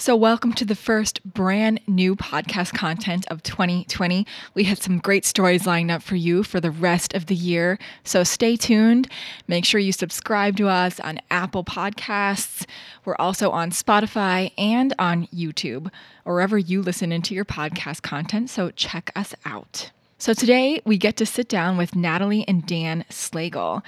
[0.00, 4.26] So, welcome to the first brand new podcast content of 2020.
[4.54, 7.78] We had some great stories lined up for you for the rest of the year.
[8.02, 9.10] So, stay tuned.
[9.46, 12.64] Make sure you subscribe to us on Apple Podcasts.
[13.04, 15.90] We're also on Spotify and on YouTube,
[16.24, 18.48] wherever you listen into your podcast content.
[18.48, 19.90] So, check us out.
[20.20, 23.82] So today we get to sit down with Natalie and Dan Slagle.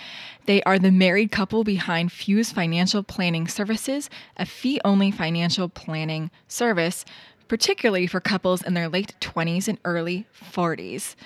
[0.46, 4.08] They are the married couple behind Fyooz Financial Planning Services,
[4.38, 7.04] a fee only financial planning service,
[7.48, 11.16] particularly for couples in their late 20s and early 40s.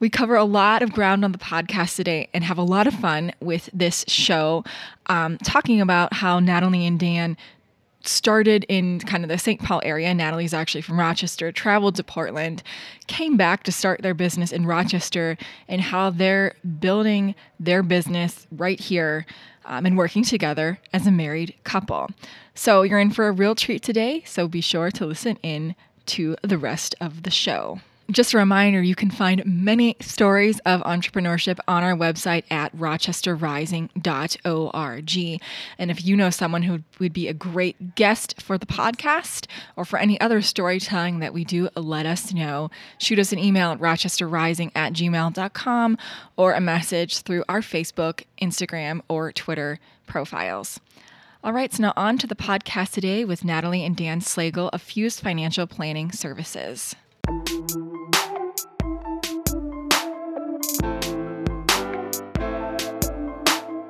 [0.00, 2.94] We cover a lot of ground on the podcast today and have a lot of
[2.94, 4.64] fun with this show,
[5.04, 7.36] um, talking about how Natalie and Dan
[8.08, 9.60] started in kind of the St.
[9.60, 10.12] Paul area.
[10.14, 12.62] Natalie's actually from Rochester, traveled to Portland,
[13.06, 15.36] came back to start their business in Rochester,
[15.68, 19.26] and how they're building their business right here
[19.64, 22.10] um, and working together as a married couple.
[22.54, 25.74] So you're in for a real treat today, so be sure to listen in
[26.06, 27.80] to the rest of the show.
[28.10, 35.40] Just a reminder you can find many stories of entrepreneurship on our website at rochesterrising.org.
[35.78, 39.84] And if you know someone who would be a great guest for the podcast or
[39.84, 42.70] for any other storytelling that we do, let us know.
[42.98, 45.98] Shoot us an email at rochesterrising at gmail.com
[46.36, 50.78] or a message through our Facebook, Instagram, or Twitter profiles.
[51.42, 54.82] All right, so now on to the podcast today with Natalie and Dan Slagle of
[54.82, 56.94] Fyooz Financial Planning Services.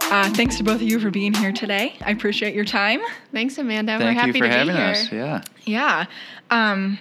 [0.08, 1.96] Uh, thanks to both of you for being here today.
[2.00, 3.00] I appreciate your time.
[3.32, 3.98] Thanks, Amanda.
[3.98, 4.90] Thank We're happy you for to having be here.
[4.90, 5.12] us.
[5.12, 5.42] Yeah.
[5.64, 6.06] Yeah.
[6.50, 6.98] Um,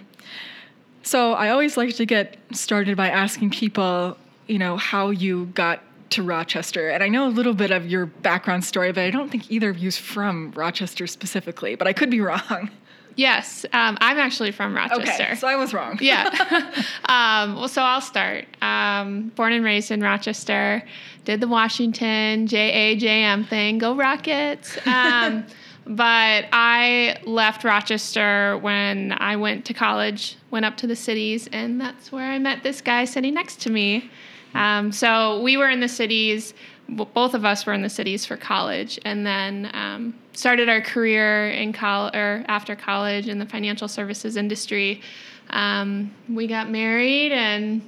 [1.04, 4.18] so I always like to get started by asking people,
[4.48, 6.90] you know, how you got to Rochester.
[6.90, 9.70] And I know a little bit of your background story, but I don't think either
[9.70, 12.72] of you's from Rochester specifically, but I could be wrong.
[13.16, 15.24] Yes, um, I'm actually from Rochester.
[15.24, 15.98] Okay, so I was wrong.
[16.02, 16.26] yeah.
[17.06, 18.46] um, well, so I'll start.
[18.62, 20.84] Um, born and raised in Rochester,
[21.24, 23.78] did the Washington JAJM thing.
[23.78, 24.78] Go Rockets.
[24.86, 25.46] Um,
[25.88, 31.80] but I left Rochester when I went to college, went up to the cities, and
[31.80, 34.10] that's where I met this guy sitting next to me.
[34.54, 36.54] Um, so we were in the cities.
[36.88, 41.50] Both of us were in the cities for college, and then um, started our career
[41.50, 45.02] in college or after college in the financial services industry.
[45.50, 47.82] Um, we got married, and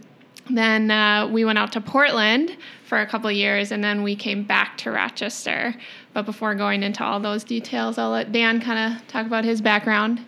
[0.50, 4.44] then uh, we went out to Portland for a couple years, and then we came
[4.44, 5.76] back to Rochester.
[6.14, 9.62] But before going into all those details, I'll let Dan kind of talk about his
[9.62, 10.26] background.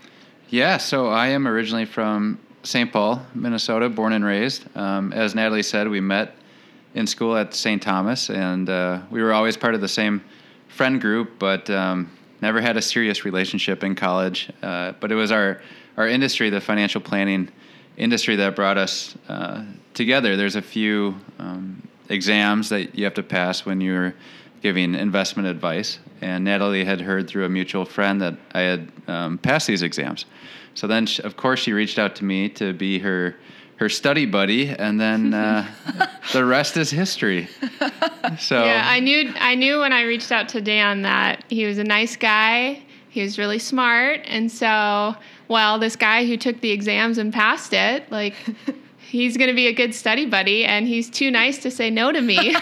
[0.49, 0.77] Yeah.
[0.77, 2.91] So I am originally from St.
[2.91, 4.65] Paul, Minnesota, born and raised.
[4.75, 6.35] Um, as Natalie said, we met
[6.93, 7.81] in school at St.
[7.81, 10.23] Thomas, and uh, we were always part of the same
[10.67, 12.09] friend group, but um,
[12.41, 14.51] never had a serious relationship in college.
[14.61, 15.61] Uh, but it was our
[15.97, 17.49] our industry, the financial planning
[17.97, 20.37] industry, that brought us uh, together.
[20.37, 24.13] There's a few um, exams that you have to pass when you're
[24.61, 29.37] giving investment advice, and Natalie had heard through a mutual friend that I had um,
[29.37, 30.25] passed these exams.
[30.73, 33.35] So then, sh of course, she reached out to me to be her
[33.79, 35.65] her study buddy, and then uh,
[36.33, 37.47] the rest is history.
[38.37, 41.79] So Yeah, I knew I knew when I reached out to Dan that he was
[41.79, 42.83] a nice guy.
[43.09, 45.15] He was really smart, and so
[45.47, 48.35] well, this guy who took the exams and passed it, like.
[48.99, 52.11] He's going to be a good study buddy, and he's too nice to say no
[52.11, 52.53] to me.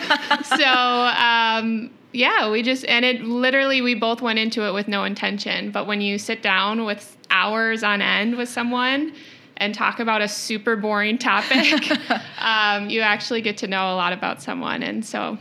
[0.45, 5.03] so, um, yeah, we just, and it literally, we both went into it with no
[5.03, 5.71] intention.
[5.71, 9.12] But when you sit down with hours on end with someone
[9.57, 11.92] and talk about a super boring topic,
[12.39, 14.83] um, you actually get to know a lot about someone.
[14.83, 15.38] And so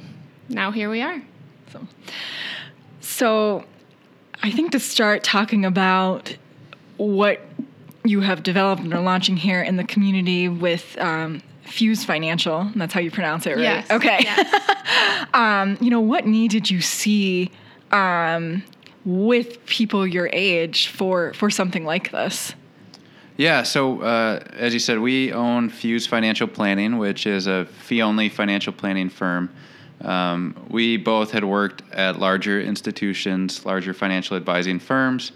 [0.48, 1.22] now here we are.
[1.72, 1.86] So,
[3.00, 3.64] so
[4.42, 6.36] I think to start talking about
[6.96, 7.40] what
[8.04, 12.60] you have developed and are launching here in the community with um, Fyooz Financial.
[12.60, 13.62] and That's how you pronounce it, right?
[13.62, 13.90] Yes.
[13.90, 14.18] Okay.
[14.20, 15.26] Yes.
[15.34, 17.50] um, you know, what need did you see
[17.90, 18.62] um,
[19.04, 22.54] with people your age for for something like this?
[23.38, 28.00] Yeah, so uh, as you said, we own Fyooz Financial Planning, which is a fee
[28.00, 29.50] only financial planning firm.
[30.00, 35.32] Um, we both had worked at larger institutions, larger financial advising firms,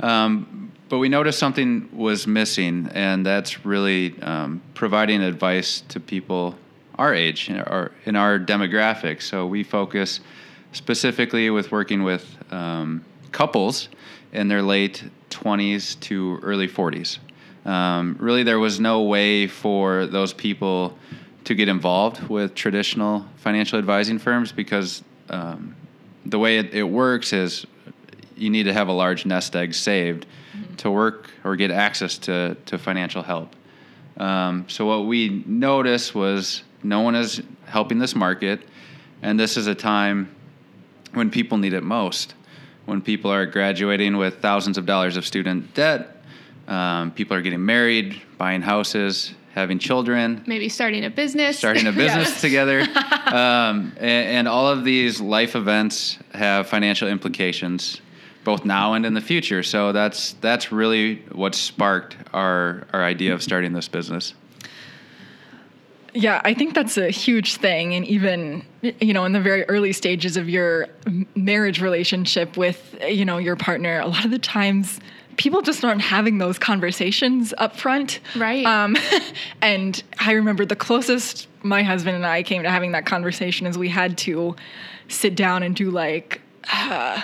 [0.00, 6.54] um, but we noticed something was missing, and that's really um, providing advice to people
[6.96, 9.20] our age or in our demographic.
[9.20, 10.20] So we focus
[10.72, 13.90] specifically with working with um, couples
[14.32, 17.18] in their late 20s to early 40s.
[17.64, 20.96] Um, really, there was no way for those people
[21.44, 25.74] to get involved with traditional financial advising firms because um,
[26.26, 27.66] the way it, it, works is
[28.36, 30.26] you need to have a large nest egg saved
[30.56, 30.74] mm-hmm.
[30.76, 33.54] to work or get access to, to financial help.
[34.16, 38.60] Um, so, what we noticed was no one is helping this market,
[39.22, 40.34] and this is a time
[41.14, 42.34] when people need it most.
[42.84, 46.13] When people are graduating with thousands of dollars of student debt,
[46.68, 51.92] um, people are getting married, buying houses, having children, maybe starting a business, starting a
[52.04, 52.40] business yes.
[52.40, 52.80] together,
[53.26, 58.00] um, and, and, all of these life events have financial implications,
[58.42, 59.62] both now and in the future.
[59.62, 64.34] So that's that's really what sparked our our idea of starting this business.
[66.16, 67.92] Yeah, I think that's a huge thing.
[67.94, 70.86] And even, you know, in the very early stages of your
[71.34, 75.00] marriage relationship with, you know, your partner, a lot of the times
[75.36, 78.20] people just aren't having those conversations up front.
[78.36, 78.64] Right.
[78.64, 78.96] Um,
[79.62, 83.78] and I remember the closest my husband and I came to having that conversation is
[83.78, 84.54] we had to
[85.08, 86.40] sit down and do like,
[86.72, 87.22] uh,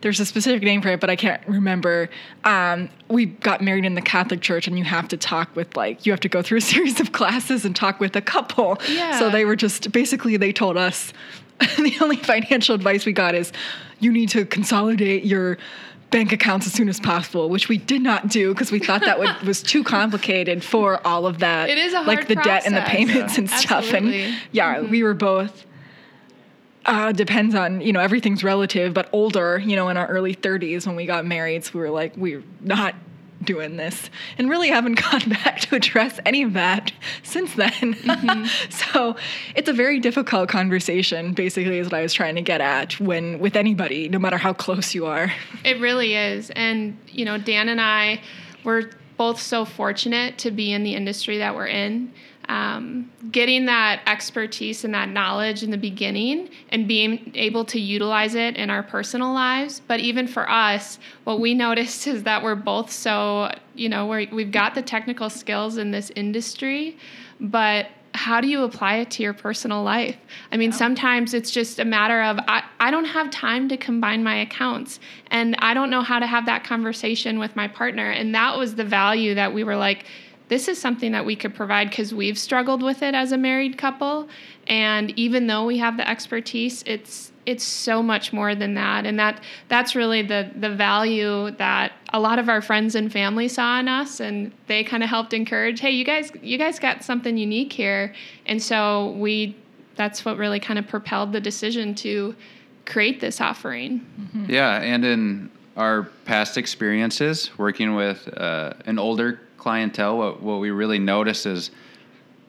[0.00, 2.10] there's a specific name for it, but I can't remember.
[2.44, 6.04] Um, we got married in the Catholic Church, and you have to talk with like
[6.04, 8.78] you have to go through a series of classes and talk with a couple.
[8.86, 9.18] Yeah.
[9.18, 11.14] So they were just basically they told us
[11.58, 13.50] the only financial advice we got is
[13.98, 15.56] you need to consolidate your
[16.10, 19.18] bank accounts as soon as possible, which we did not do because we thought that
[19.18, 21.68] would, was too complicated for all of that.
[21.68, 22.64] It is a like the process.
[22.64, 23.40] debt and the payments yeah.
[23.40, 23.84] and stuff.
[23.84, 24.22] Absolutely.
[24.22, 24.90] And yeah, mm-hmm.
[24.90, 25.66] we were both
[26.86, 30.86] uh, depends on you know everything's relative but older you know in our early 30s
[30.86, 32.94] when we got married so we were like we're not
[33.44, 36.92] doing this and really haven't gone back to address any of that
[37.22, 37.70] since then.
[37.72, 38.46] Mm-hmm.
[38.92, 39.16] so
[39.54, 43.38] it's a very difficult conversation basically is what i was trying to get at when
[43.38, 45.32] with anybody no matter how close you are.
[45.64, 46.50] It really is.
[46.50, 48.20] And you know dan and i
[48.64, 52.12] were both so fortunate to be in the industry that we're in
[52.48, 58.34] um, getting that expertise and that knowledge in the beginning and being able to utilize
[58.34, 59.80] it in our personal lives.
[59.86, 64.28] But even for us, what we noticed is that we're both so, you know, we
[64.32, 66.98] we've got the technical skills in this industry,
[67.40, 70.16] but how do you apply it to your personal life?
[70.52, 70.76] I mean, yeah.
[70.76, 75.00] sometimes it's just a matter of I, I don't have time to combine my accounts
[75.32, 78.10] and I don't know how to have that conversation with my partner.
[78.10, 80.04] And that was the value that we were like,
[80.48, 83.78] this is something that we could provide because we've struggled with it as a married
[83.78, 84.28] couple.
[84.66, 89.04] And even though we have the expertise it's it's so much more than that.
[89.04, 93.48] And that that's really the the value that a lot of our friends and family
[93.48, 94.20] saw in us.
[94.20, 98.14] And they kind of helped encourage hey you guys you guys got something unique here.
[98.46, 99.56] And so we
[99.96, 102.34] that's what really kind of propelled the decision to
[102.84, 104.00] create this offering.
[104.20, 104.50] Mm-hmm.
[104.50, 110.70] yeah and in our past experiences working with uh, an older clientele, what, what we
[110.70, 111.70] really notice is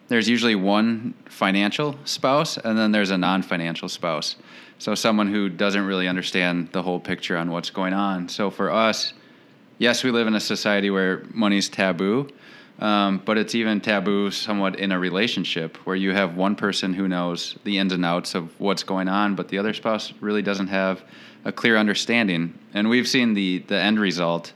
[0.10, 4.36] there's usually one financial spouse and then there's a non financial spouse.
[4.80, 8.28] So, someone who doesn't really understand the whole picture on what's going on.
[8.28, 9.14] So, for us,
[9.78, 12.28] yes, we live in a society where money's taboo,
[12.80, 17.08] um, but it's even taboo somewhat in a relationship where you have one person who
[17.08, 20.68] knows the ins and outs of what's going on, but the other spouse really doesn't
[20.68, 21.02] have
[21.46, 22.60] a clear understanding.
[22.74, 24.52] And we've seen the, the end result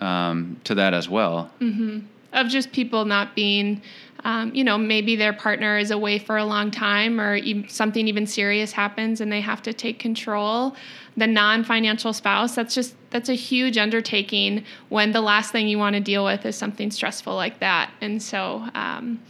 [0.00, 1.50] um, to that as well.
[1.60, 2.00] Mm-hmm.
[2.32, 3.80] Of just people not being,
[4.24, 8.08] um, you know, maybe their partner is away for a long time or e- something
[8.08, 10.74] even serious happens and they have to take control.
[11.16, 15.94] The non-financial spouse, that's just that's a huge undertaking when the last thing you want
[15.94, 17.92] to deal with is something stressful like that.
[18.00, 19.20] And so um,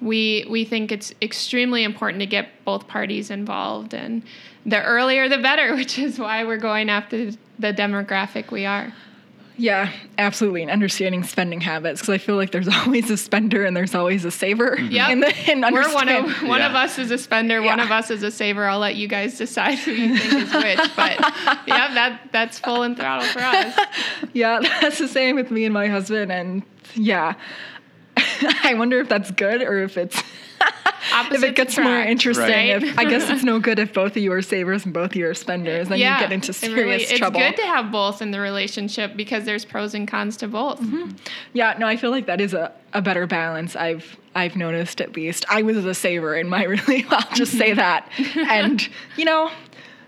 [0.00, 4.22] we we think it's extremely important to get both parties involved and
[4.66, 8.92] the earlier the better, which is why we're going after the demographic we are.
[9.56, 10.62] Yeah, absolutely.
[10.62, 14.24] And understanding spending habits because I feel like there's always a spender and there's always
[14.24, 14.76] a saver.
[14.76, 14.92] Mm-hmm.
[14.92, 16.68] Yeah, we're one of one yeah.
[16.68, 17.66] of us is a spender, yeah.
[17.66, 18.64] one of us is a saver.
[18.64, 20.90] I'll let you guys decide who you think is which.
[20.96, 21.18] But
[21.66, 23.78] yeah, that that's full and throttle for us.
[24.32, 26.32] Yeah, that's the same with me and my husband.
[26.32, 26.62] And
[26.94, 27.34] yeah,
[28.16, 30.22] I wonder if that's good or if it's
[31.32, 32.82] If it gets more interesting, right?
[32.82, 35.16] if, I guess it's no good if both of you are savers and both of
[35.16, 37.40] you are spenders, then you get into it serious really- trouble.
[37.40, 40.80] It's good to have both in the relationship because there's pros and cons to both.
[40.80, 41.12] Mm-hmm.
[41.52, 43.76] Yeah, no, I feel like that is a, a better balance.
[43.76, 45.44] I've I've noticed at least.
[45.48, 47.04] I was a saver in my really.
[47.08, 47.76] I'll just say mm-hmm.
[47.76, 48.10] that.
[48.50, 49.50] and you know,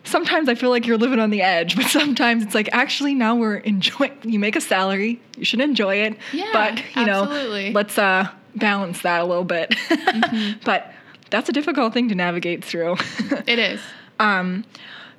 [0.05, 3.37] sometimes I feel like you're living on the edge, but sometimes it's like actually now
[3.37, 4.17] we're enjoying.
[4.23, 6.17] You make a salary, you should enjoy it.
[6.33, 7.25] Yeah, but you know,
[7.73, 9.71] let's uh balance that a little bit.
[9.71, 10.61] Mm-hmm.
[10.65, 10.93] but
[11.31, 12.97] that's a difficult thing to navigate through.
[13.47, 13.81] It is.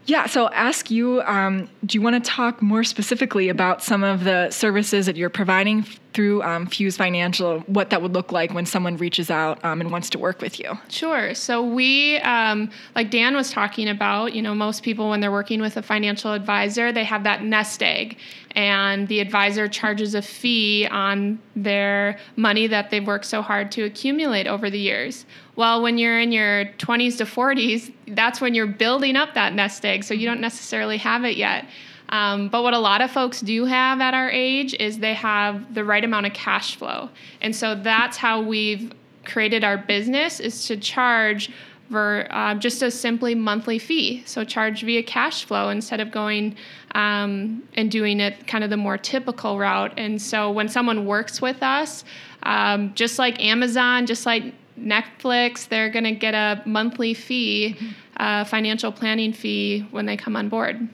[0.08, 4.24] Yeah, so ask you, um, do you want to talk more specifically about some of
[4.24, 5.86] the services that you're providing
[6.18, 9.92] through um, Fyooz Financial, what that would look like when someone reaches out um, and
[9.92, 10.76] wants to work with you?
[10.90, 11.36] Sure.
[11.36, 15.62] So we, um, like Dan was talking about, you know, most people when they're working
[15.62, 18.18] with a financial advisor, they have that nest egg,
[18.56, 23.84] and the advisor charges a fee on their money that they've worked so hard to
[23.84, 25.24] accumulate over the years.
[25.56, 29.86] Well, when you're in your 20s to 40s, that's when you're building up that nest
[29.86, 31.66] egg, so you don't necessarily have it yet.
[32.10, 35.74] Um, but what a lot of folks do have at our age is they have
[35.74, 37.10] the right amount of cash flow.
[37.42, 38.94] And so that's how we've
[39.26, 41.52] created our business is to charge
[41.90, 44.24] for uh, just a simply monthly fee.
[44.26, 46.56] So charge via cash flow instead of going
[46.96, 49.94] um, and doing it kind of the more typical route.
[49.98, 52.04] And so when someone works with us,
[52.44, 57.78] um, just like Amazon, just like Netflix, they're going to get a monthly fee,
[58.18, 60.88] uh, financial planning fee when they come on board.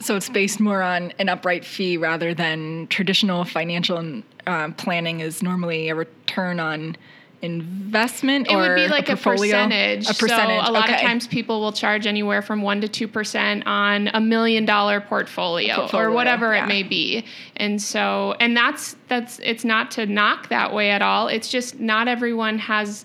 [0.00, 5.42] So it's based more on an upright fee rather than traditional financial um, planning is
[5.42, 6.96] normally a return on
[7.42, 9.52] investment It or would be like a, portfolio?
[9.52, 10.10] percentage.
[10.10, 10.64] A percentage.
[10.64, 10.94] So a lot okay.
[10.94, 15.00] of times people will charge anywhere from one to two percent on a million dollar
[15.00, 16.64] portfolio, Portfolio, or whatever yeah.
[16.64, 17.24] it may be.
[17.56, 21.28] And so, and that's that's it's not to knock that way at all.
[21.28, 23.04] It's just not everyone has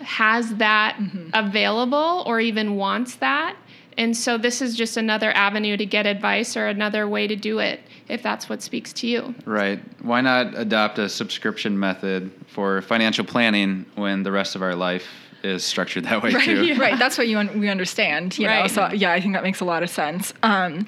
[0.00, 1.28] has that Mm-hmm.
[1.32, 3.56] available or even wants that.
[3.98, 7.58] And so this is just another avenue to get advice or another way to do
[7.58, 9.34] it if that's what speaks to you.
[9.44, 9.80] Right.
[10.02, 15.06] Why not adopt a subscription method for financial planning when the rest of our life
[15.42, 16.76] is structured that way too?
[16.76, 18.70] right that's what you un- we understand you know Right.
[18.70, 20.86] so yeah i think that makes a lot of sense um,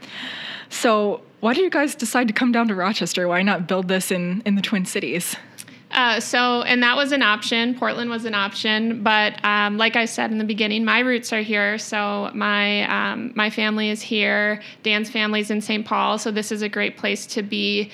[0.70, 4.12] so why did you guys decide to come down to rochester why not build this
[4.12, 5.34] in in the twin cities
[5.94, 7.74] Uh, so, and that was an option.
[7.76, 11.40] Portland was an option, but um, like I said in the beginning, my roots are
[11.40, 11.78] here.
[11.78, 14.60] So my um, my family is here.
[14.82, 15.86] Dan's family's in St.
[15.86, 17.90] Paul, so this is a great place to be.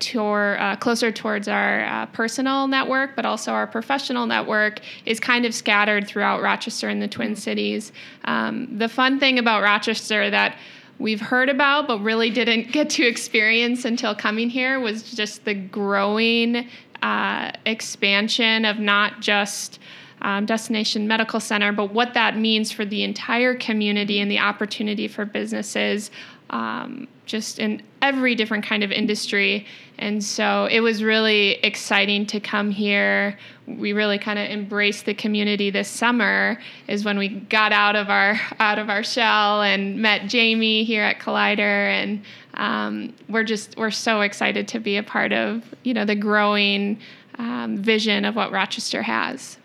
[0.00, 5.46] Tor, uh, closer towards our uh, personal network, but also our professional network is kind
[5.46, 7.90] of scattered throughout Rochester and the Twin Cities.
[8.24, 10.58] Um, the fun thing about Rochester that
[10.98, 15.54] we've heard about but really didn't get to experience until coming here was just the
[15.54, 16.68] growing
[17.04, 19.78] uh, expansion of not just
[20.22, 25.06] um, destination medical center, but what that means for the entire community and the opportunity
[25.06, 26.10] for businesses,
[26.48, 29.66] um, just in every different kind of industry.
[29.98, 33.38] And so it was really exciting to come here.
[33.66, 36.58] We really kind of embraced the community this summer.
[36.88, 41.02] Is when we got out of our out of our shell and met Jamie here
[41.02, 42.22] at Collider, and
[42.56, 46.98] um, we're just we're so excited to be a part of you know the growing
[47.38, 49.58] um, vision of what Rochester has.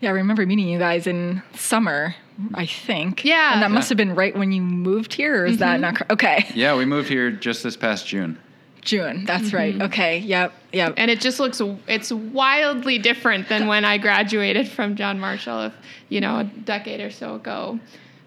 [0.00, 2.16] yeah i remember meeting you guys in summer
[2.54, 3.52] i think Yeah.
[3.52, 3.74] and that Yeah.
[3.74, 6.74] must have been right when you moved here or is that not cor- okay Yeah,
[6.76, 8.36] we moved here just this past June.
[8.82, 13.84] june that's right okay yep yep and it just looks it's wildly different than when
[13.84, 15.72] I graduated from John Marshall, if,
[16.08, 17.78] you know, a decade or so ago.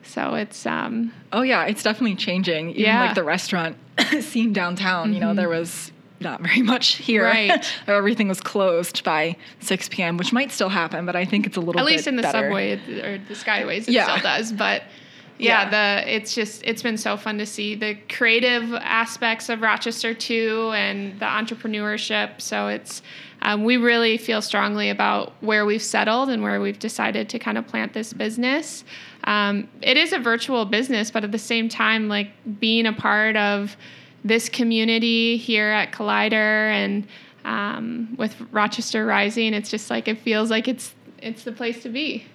[0.07, 2.71] So it's um, Oh yeah, it's definitely changing.
[2.71, 2.93] Even Yeah.
[2.97, 3.05] Mm-hmm.
[3.07, 3.77] like the restaurant
[4.21, 7.25] scene downtown, you know, there was not very much here.
[7.25, 7.63] Right.
[7.87, 11.61] Everything was closed by 6 p.m., which might still happen, but I think it's a
[11.61, 12.47] little at least in the better.
[12.47, 14.05] subway or the skyways, it Yeah.
[14.05, 14.51] still does.
[14.51, 14.81] But
[15.37, 20.15] yeah, the it's just it's been so fun to see the creative aspects of Rochester
[20.15, 22.41] too, and the entrepreneurship.
[22.41, 23.03] So it's
[23.43, 27.59] um, we really feel strongly about where we've settled and where we've decided to kind
[27.59, 28.83] of plant this business.
[29.27, 33.36] Um, it is a virtual business, but at the same time, like being a part
[33.36, 33.75] of
[34.24, 37.05] this community here at Collider and
[37.43, 41.89] um, with Rochester Rising, it's just like it feels like it's it's the place to
[41.89, 42.25] be.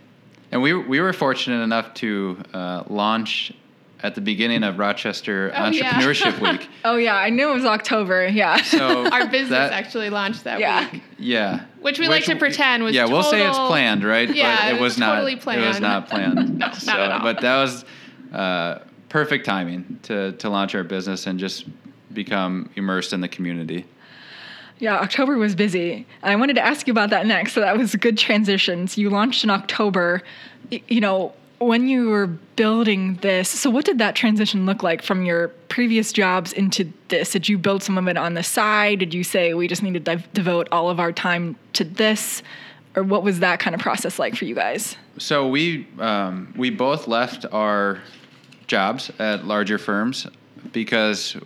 [0.51, 3.55] And we, we were fortunate enough to uh, launch
[4.03, 5.93] at the beginning of Rochester Oh, yeah.
[5.95, 6.69] Entrepreneurship Week.
[6.85, 8.27] Oh yeah, I knew it was October.
[8.27, 8.57] Yeah.
[8.63, 10.91] So Our business that- actually launched that Yeah.
[10.91, 11.03] week.
[11.19, 11.65] Yeah.
[11.81, 14.29] Which we like to pretend was Yeah, we'll say it's planned, right?
[14.33, 15.15] Yeah, but it it was was not.
[15.17, 16.59] totally It was not planned.
[16.59, 17.21] No, not at all.
[17.21, 17.85] But that was
[18.33, 18.79] uh,
[19.09, 21.65] perfect timing to to launch our business and just
[22.13, 23.85] become immersed in the community.
[24.79, 26.07] Yeah, October was busy.
[26.25, 27.53] I wanted to ask you about that next.
[27.53, 28.89] So that was a good transition.
[28.89, 30.23] So you launched in October.
[30.73, 31.35] Y- You know,
[31.66, 36.12] when you were building this, so what did that transition look like from your previous
[36.12, 37.33] jobs into this?
[37.33, 38.99] Did you build some of it on the side?
[38.99, 42.42] Did you say we just need to devote all of our time to this?
[42.95, 44.97] Or what was that kind of process like for you guys?
[45.19, 48.00] So we um, we both left our
[48.66, 50.26] jobs at larger firms
[50.73, 51.37] because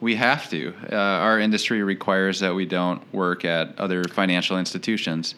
[0.00, 0.74] we have to.
[0.90, 5.34] Uh, our industry requires that we don't work at other financial institutions.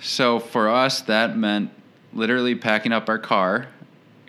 [0.00, 1.70] So for us, that meant
[2.12, 3.68] literally packing up our car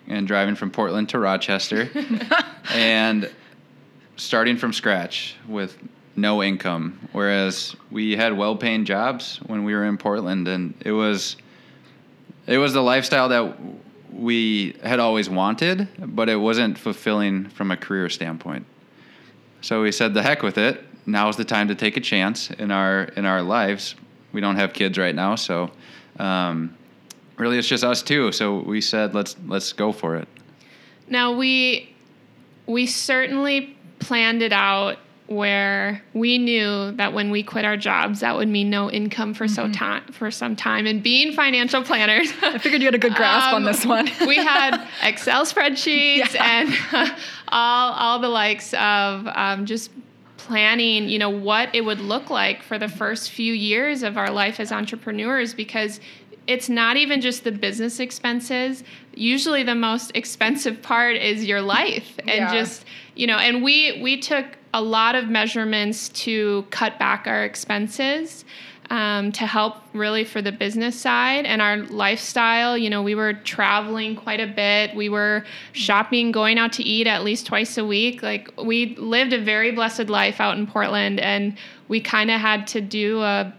[0.08, 1.90] and driving from Portland to Rochester
[2.74, 3.30] and
[4.18, 5.78] starting from scratch with
[6.16, 7.00] no income.
[7.12, 11.38] Whereas we had well paying jobs when we were in Portland, and it was
[12.48, 13.58] it was the lifestyle that
[14.12, 18.66] we had always wanted, but it wasn't fulfilling from a career standpoint.
[19.62, 20.84] So we said, "The heck with it!
[21.06, 23.96] Now's the time to take a chance in our in our lives.
[24.34, 25.72] We don't have kids right now, so
[26.20, 26.76] um,
[27.42, 28.32] really it's just us two.
[28.32, 30.28] So we said, let's let's go for it.
[31.10, 31.94] Now we
[32.68, 38.36] we certainly planned it out where we knew that when we quit our jobs that
[38.36, 42.58] would mean no income for so time for some time and being financial planners I
[42.58, 44.10] figured you had a good grasp on Um, this one.
[44.28, 46.66] we had Excel spreadsheets Yeah.
[47.02, 47.16] and
[47.48, 49.92] all all the likes of um, just
[50.38, 51.08] planning.
[51.08, 54.60] You know what it would look like for the first few years of our life
[54.60, 56.02] as entrepreneurs because
[56.48, 58.84] it's not even just the business expenses.
[59.14, 62.54] Usually, the most expensive part is your life and Yeah.
[62.54, 63.38] just you know.
[63.38, 68.46] And we we took a lot of measurements to cut back our expenses
[68.90, 72.78] um, to help really for the business side and our lifestyle.
[72.78, 74.94] You know, we were traveling quite a bit.
[74.96, 78.22] We were shopping, going out to eat at least twice a week.
[78.22, 81.58] Like we lived a very blessed life out in Portland, and
[81.88, 83.54] we kind of had to do a,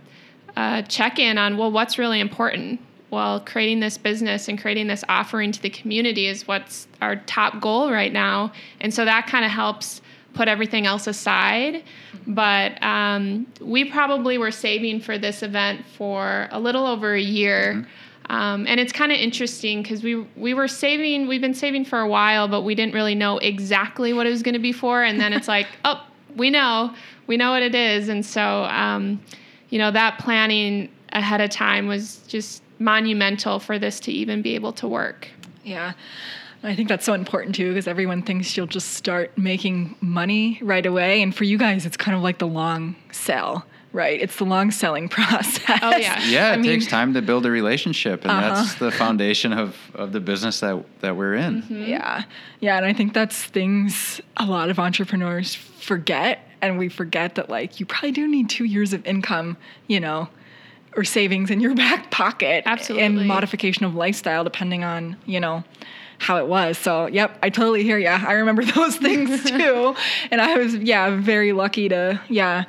[0.57, 2.81] a check in on well, what's really important.
[3.11, 7.61] Well, creating this business and creating this offering to the community is what's our top
[7.61, 8.53] goal right now.
[8.81, 10.01] And so that kind of helps
[10.33, 11.85] put everything else aside.
[12.27, 17.87] But um, we probably were saving for this event for a little over a year.
[18.31, 22.01] Um, and it's kind of interesting because we we were saving, we've been saving for
[22.01, 25.03] a while, but we didn't really know exactly what it was going to be for.
[25.03, 26.95] And then it's like, oh, we know,
[27.27, 28.09] we know what it is.
[28.09, 29.21] And so, um,
[29.73, 34.55] you know, that planning ahead of time was just monumental for this to even be
[34.55, 35.29] able to work.
[35.65, 35.93] Yeah.
[36.63, 40.85] I think that's so important too because everyone thinks you'll just start making money right
[40.85, 41.23] away.
[41.23, 44.21] And for you guys, it's kind of like the long sell, right?
[44.21, 45.81] It's the long selling process.
[45.83, 46.23] Oh, yeah.
[46.25, 48.55] Yeah, I it mean- takes time to build a relationship, and Uh-huh.
[48.55, 51.65] that's the foundation of, of the business that that we're in.
[51.69, 52.25] Yeah.
[52.61, 52.77] Yeah.
[52.77, 56.47] And I think that's things a lot of entrepreneurs forget.
[56.63, 59.57] And we forget that, like, you probably do need two years of income,
[59.89, 60.29] you know,
[60.97, 62.63] or savings in your back pocket.
[62.65, 63.05] Absolutely.
[63.05, 65.65] And modification of lifestyle, depending on, you know,
[66.19, 66.79] how it was.
[66.79, 68.07] So, yep, I totally hear you.
[68.07, 69.95] I remember those things too.
[70.31, 72.65] and I was, yeah, very lucky to, yeah,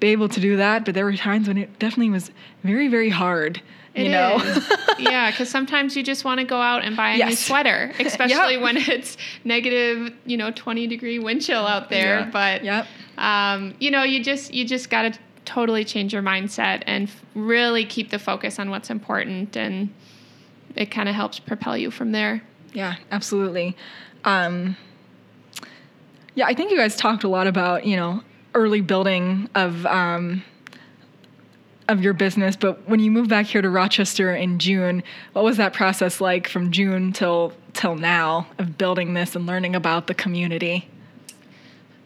[0.00, 0.84] be able to do that.
[0.84, 2.30] But there were times when it definitely was
[2.62, 3.60] very, very hard,
[3.94, 4.36] you It know?
[4.98, 8.54] yeah, because sometimes you just want to go out and buy a new sweater, especially
[8.54, 8.62] Yep.
[8.62, 12.20] when it's negative, you know, twenty degree wind chill out there.
[12.20, 12.30] Yeah.
[12.30, 12.86] But Yep.
[13.18, 17.22] um, you know, you just you just got to totally change your mindset and f-
[17.34, 19.88] really keep the focus on what's important, and
[20.74, 22.42] it kind of helps propel you from there.
[22.74, 23.76] Yeah, absolutely.
[24.24, 24.76] Um,
[26.34, 28.22] yeah, I think you guys talked a lot about you know
[28.56, 30.42] early building of um,
[31.88, 35.56] of your business, but when you moved back here to Rochester in June, what was
[35.58, 40.14] that process like from June till till now of building this and learning about the
[40.14, 40.88] community?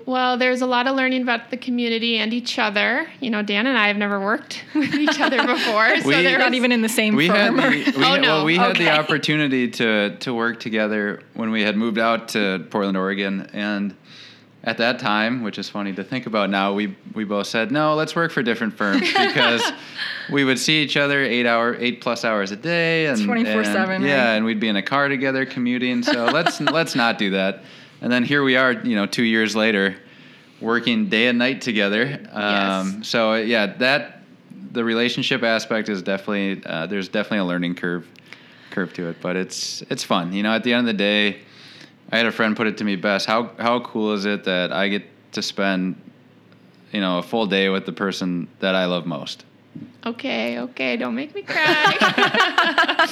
[0.07, 3.07] Well, there's a lot of learning about the community and each other.
[3.21, 6.31] You know, Dan and I have never worked with each other before, so We- there
[6.31, 7.57] You're not even in the same We had firm.
[7.57, 8.29] the, we, Oh, had- no.
[8.37, 12.67] well, we had the opportunity to to work together when we had moved out to
[12.71, 13.95] Portland, Oregon, and
[14.63, 17.95] at that time, which is funny to think about now, we we both said no,
[17.95, 19.63] let's work for different firms because
[20.31, 24.31] we would see each other eight hour, eight plus hours a day, and 24/7, Yeah,
[24.31, 24.37] right?
[24.37, 26.03] and we'd be in a car together commuting.
[26.03, 27.63] So let's let's not do that.
[28.03, 29.97] And then here we are, you know, two years later,
[30.61, 32.21] working day and night together.
[32.33, 33.09] Um, Yes.
[33.09, 34.23] So yeah, that
[34.73, 38.07] the relationship aspect is definitely uh, there's definitely a learning curve
[38.71, 40.33] curve to it, but it's it's fun.
[40.35, 41.41] You know, at the end of the day,
[42.13, 43.27] I had a friend put it to me best.
[43.27, 46.01] How how cool is it that I get to spend
[46.93, 49.45] you know a full day with the person that I love most?
[50.05, 51.97] Okay, okay, don't make me cry.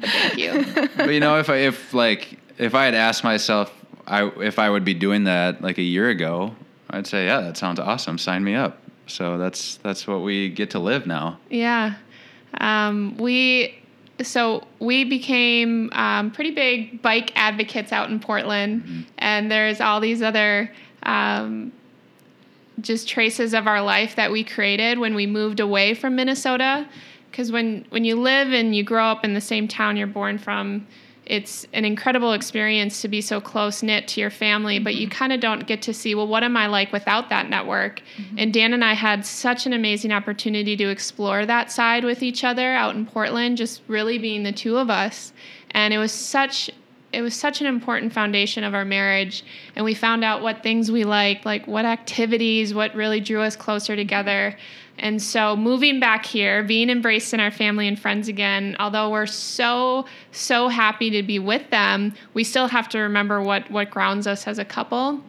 [0.00, 0.88] Thank you.
[0.96, 3.72] but you know, if I if like if I had asked myself
[4.10, 6.54] I if I would be doing that like a year ago,
[6.90, 8.18] I'd say, yeah, that sounds awesome.
[8.18, 8.78] Sign me up.
[9.06, 11.38] So that's that's what we get to live now.
[11.48, 11.94] Yeah.
[12.60, 13.79] Um, we
[14.22, 20.22] so we became um, pretty big bike advocates out in Portland, and there's all these
[20.22, 20.70] other
[21.02, 21.72] um,
[22.80, 26.88] just traces of our life that we created when we moved away from Minnesota.
[27.30, 30.38] Because when when you live and you grow up in the same town you're born
[30.38, 30.86] from,
[31.30, 35.16] it's an incredible experience to be so close knit to your family, but you mm-hmm.
[35.16, 38.02] kind of don't get to see, well, what am I like without that network?
[38.16, 38.38] Mm-hmm.
[38.38, 42.42] And Dan and I had such an amazing opportunity to explore that side with each
[42.42, 45.32] other out in Portland, just really being the two of us.
[45.70, 46.68] And it was such
[47.12, 49.44] it was such an important foundation of our marriage
[49.74, 53.56] and we found out what things we liked like what activities what really drew us
[53.56, 54.56] closer together
[54.98, 59.26] and so moving back here being embraced in our family and friends again although we're
[59.26, 64.26] so so happy to be with them we still have to remember what what grounds
[64.26, 65.20] us as a couple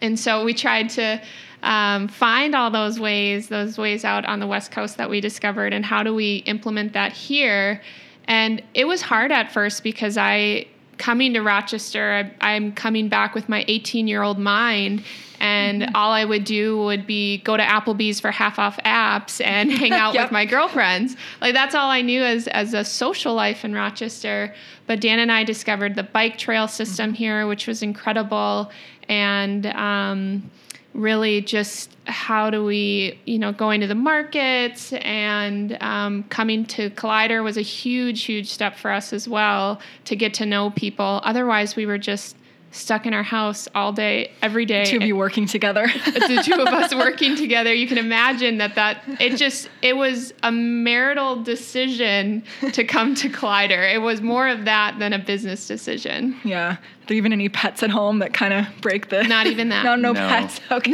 [0.00, 1.20] and so we tried to
[1.62, 5.72] um, find all those ways, those ways out on the West Coast that we discovered,
[5.72, 7.82] and how do we implement that here?
[8.26, 10.66] And it was hard at first because I,
[10.98, 15.04] coming to Rochester, I, I'm coming back with my 18 year old mind.
[15.40, 19.70] And all I would do would be go to Applebee's for half off apps and
[19.70, 20.24] hang out Yep.
[20.24, 21.16] with my girlfriends.
[21.40, 24.52] Like that's all I knew as as a social life in Rochester.
[24.88, 28.72] But Dan and I discovered the bike trail system here, which was incredible,
[29.08, 30.50] and um,
[30.98, 36.90] really just how do we, you know, going to the markets and um, coming to
[36.90, 41.20] Collider was a huge, huge step for us as well to get to know people.
[41.22, 42.36] Otherwise, we were just
[42.70, 45.86] stuck in our house all day, every day Two of you working together.
[46.04, 50.34] the two of us working together you can imagine that that it just it was
[50.42, 55.66] a marital decision to come to collider it was more of that than a business
[55.66, 56.76] decision yeah.
[56.76, 56.78] Are
[57.08, 59.22] there even any pets at home that kind of break the?
[59.22, 59.82] Not even that.
[59.88, 60.28] No, no, No.
[60.28, 60.60] pets.
[60.70, 60.92] Okay.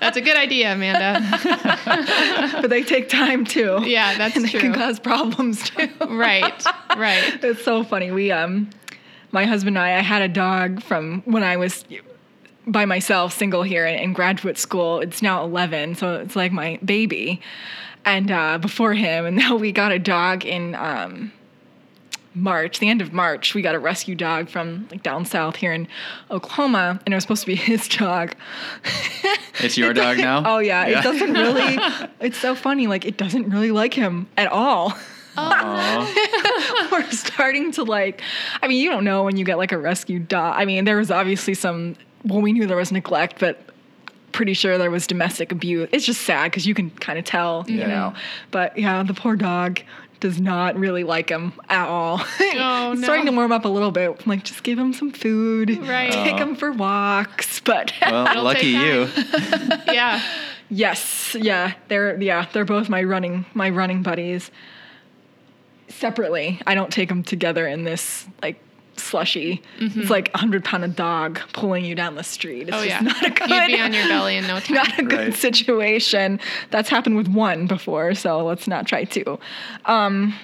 [0.00, 1.20] that's a good idea amanda
[2.62, 3.80] but they take time too.
[3.84, 5.88] Yeah, that's and they can cause problems too.
[6.08, 6.64] right
[6.96, 8.10] right It's so funny.
[8.10, 8.70] We um
[9.36, 11.84] my husband and I I had a dog from when I was
[12.66, 15.00] by myself, single here in, graduate school.
[15.00, 17.42] It's now 11, so it's like my baby.
[18.06, 21.32] And uh, before him, and now we got a dog in um,
[22.34, 23.54] March, the end of March.
[23.54, 25.86] We got a rescue dog from like down south here in
[26.30, 28.34] Oklahoma, and it was supposed to be his dog.
[29.60, 30.42] It's your dog now.
[30.46, 31.78] Oh yeah, it doesn't really.
[32.20, 32.86] It's so funny.
[32.86, 34.96] Like it doesn't really like him at all.
[35.36, 36.88] Aw.
[36.92, 38.20] we're starting to like
[38.62, 40.96] i mean you don't know when you get like a rescue dog i mean there
[40.96, 43.58] was obviously some well we knew there was neglect but
[44.32, 47.64] pretty sure there was domestic abuse it's just sad because you can kind of tell
[47.68, 48.12] you know
[48.50, 49.80] but yeah the poor dog
[50.20, 53.02] does not really like him at all Oh, no.
[53.02, 56.10] starting to warm up a little bit I'm like just give him some food Right.
[56.12, 56.38] take Aw.
[56.38, 59.08] him for walks but Well, lucky you.
[59.92, 60.22] yeah
[60.68, 64.50] Yes, yeah, they're yeah, they're both my running my running buddies.
[65.88, 68.60] Separately, I don't take them together in this like
[68.96, 69.62] slushy.
[69.78, 72.68] It's like a hundred pound of dog pulling you down the street.
[72.68, 74.74] It's oh just yeah not a good, you'd be on your belly in no time
[74.76, 75.34] not a good Right.
[75.34, 76.40] situation.
[76.70, 79.38] That's happened with one before, so let's not try two.
[79.84, 80.34] Um,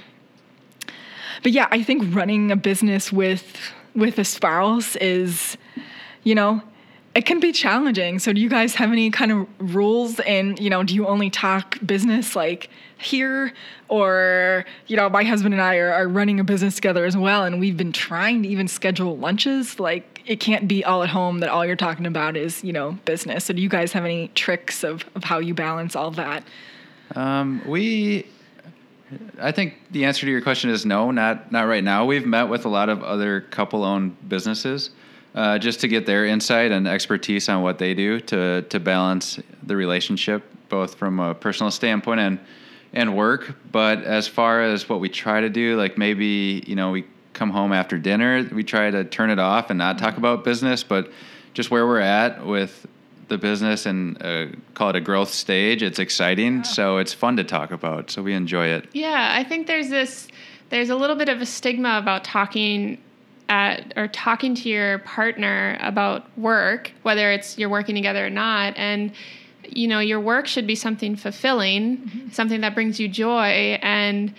[1.43, 3.57] but yeah, I think running a business with
[3.95, 5.57] with a spouse is,
[6.23, 6.63] you know,
[7.15, 8.19] it can be challenging.
[8.19, 11.29] So do you guys have any kind of rules and, you know, do you only
[11.29, 13.53] talk business like here
[13.89, 17.45] or, you know, my husband and I are, are running a business together as well
[17.45, 21.41] and we've been trying to even schedule lunches like it can't be all at home
[21.41, 23.45] that all you're talking about is, you know, business.
[23.45, 26.45] So do you guys have any tricks of, of how you balance all that?
[27.15, 28.27] Um, we,
[29.39, 32.07] I think the answer to your question is no, not not right now.
[32.07, 34.91] We've met with a lot of other couple-owned businesses,
[35.35, 39.41] uh, just to get their insight and expertise on what they do to to balance
[39.63, 42.39] the relationship, both from a personal standpoint and
[42.93, 43.57] and work.
[43.71, 47.51] But as far as what we try to do, like maybe you know we come
[47.51, 51.11] home after dinner, we try to turn it off and not talk about business, but
[51.55, 52.87] just where we're at with
[53.29, 55.83] the business and uh, call it a growth stage.
[55.83, 58.11] It's exciting, so it's fun to talk about.
[58.11, 58.89] So we enjoy it.
[58.93, 60.29] Yeah, I think there's this
[60.69, 62.99] there's a little bit of a stigma about talking
[63.53, 68.75] at or talking to your partner about work, whether it's you're working together or not,
[68.77, 69.13] and
[69.69, 74.33] you know your work should be something fulfilling, something that brings you joy, and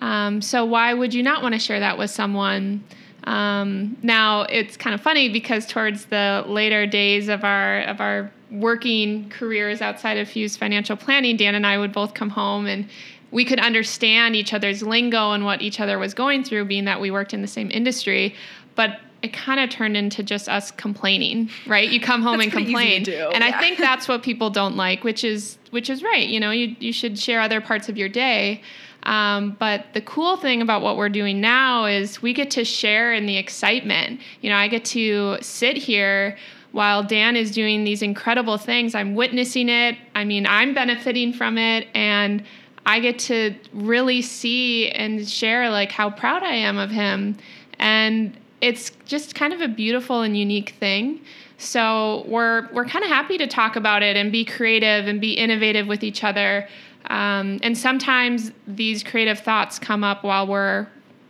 [0.00, 2.82] um, so why would you not want to share that with someone?
[3.24, 8.32] Um, now it's kind of funny because towards the later days of our of our
[8.50, 12.88] working careers outside of Fyooz Financial Planning, Dan and I would both come home and
[13.30, 17.00] we could understand each other's lingo and what each other was going through, being that
[17.00, 18.34] we worked in the same industry.
[18.74, 21.88] But it kind of turned into just us complaining, right?
[21.88, 22.98] You come home and complain.
[22.98, 23.30] and yeah.
[23.32, 26.26] I think that's what people don't like, which is which is right.
[26.26, 28.62] You know, you you should share other parts of your day.
[29.02, 33.12] Um, but the cool thing about what we're doing now is we get to share
[33.12, 34.20] in the excitement.
[34.40, 36.36] You know, I get to sit here
[36.72, 38.94] while Dan is doing these incredible things.
[38.94, 39.96] I'm witnessing it.
[40.14, 42.44] I mean, I'm benefiting from it and
[42.86, 47.36] I get to really see and share like how proud I am of him.
[47.78, 51.20] And it's just kind of a beautiful and unique thing.
[51.58, 55.32] So we're we're kind of happy to talk about it and be creative and be
[55.32, 56.68] innovative with each other.
[57.10, 60.86] Um, and sometimes these creative thoughts come up while we're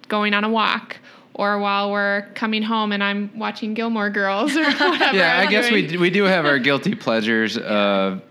[0.08, 0.96] going on a walk
[1.34, 5.16] or while we're coming home and I'm watching Gilmore Girls or whatever.
[5.16, 5.90] yeah, I guess we doing.
[5.90, 8.22] d- we do have our guilty pleasures of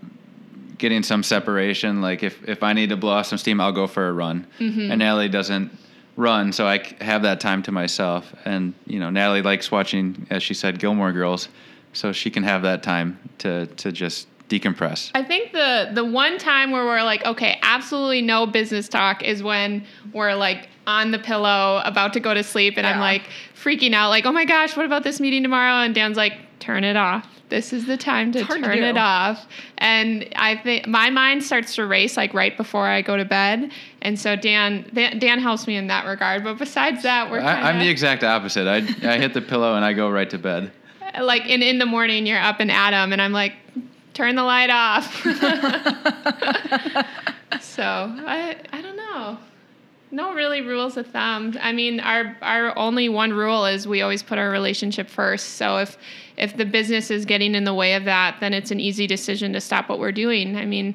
[0.78, 2.00] getting some separation.
[2.00, 4.46] Like if if I need to blow off some steam, I'll go for a run.
[4.58, 4.90] Mm-hmm.
[4.90, 5.70] And Natalie doesn't
[6.16, 8.34] run, so I have that time to myself.
[8.44, 11.48] And you know, Natalie likes watching, as she said, Gilmore Girls,
[11.92, 15.10] so she can have that time to to just decompress.
[15.14, 19.42] I think the the one time where we're like, okay, absolutely no business talk is
[19.42, 23.28] when we're like on the pillow about to go to sleep and I'm like
[23.60, 25.82] freaking out, like, oh my gosh, what about this meeting tomorrow?
[25.84, 27.26] And Dan's like, turn it off.
[27.48, 29.46] This is the time to It's hard to turn it off.
[29.78, 33.70] And I think my mind starts to race like right before I go to bed.
[34.02, 36.42] And so Dan Dan, Dan helps me in that regard.
[36.42, 38.66] But besides that, we're I, I'm the exact opposite.
[38.66, 38.78] I
[39.08, 40.72] I hit the pillow and I go right to bed.
[41.20, 43.52] like in in the morning you're up and at 'em, and I'm like,
[44.12, 45.22] turn the light off.
[47.60, 49.38] so I I don't know.
[50.10, 51.56] No really rules of thumb.
[51.60, 55.54] I mean, our our only one rule is we always put our relationship first.
[55.54, 55.98] So if
[56.36, 59.52] if the business is getting in the way of that, then it's an easy decision
[59.54, 60.56] to stop what we're doing.
[60.56, 60.94] I mean,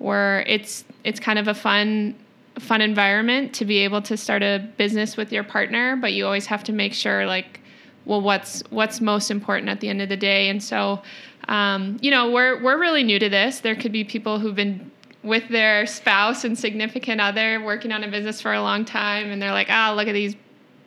[0.00, 2.16] we're it's it's kind of a fun
[2.58, 6.46] fun environment to be able to start a business with your partner, but you always
[6.46, 7.60] have to make sure like
[8.04, 11.00] well what's what's most important at the end of the day and so
[11.46, 14.90] um, you know we're we're really new to this there could be people who've been
[15.28, 19.40] with their spouse and significant other working on a business for a long time and
[19.40, 20.34] they're like ah look at these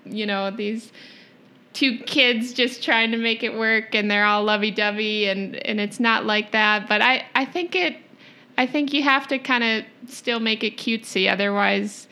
[0.05, 0.91] you know these
[1.73, 5.99] two kids just trying to make it work and they're all lovey-dovey and and it's
[5.99, 7.97] not like that but i i think it
[8.57, 12.07] i think you have to kind of still make it cutesy otherwise